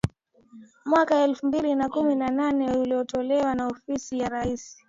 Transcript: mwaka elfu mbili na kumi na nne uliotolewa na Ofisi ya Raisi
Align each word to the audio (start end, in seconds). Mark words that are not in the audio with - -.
mwaka 0.85 1.23
elfu 1.23 1.47
mbili 1.47 1.75
na 1.75 1.89
kumi 1.89 2.15
na 2.15 2.29
nne 2.51 2.71
uliotolewa 2.77 3.55
na 3.55 3.67
Ofisi 3.67 4.19
ya 4.19 4.29
Raisi 4.29 4.79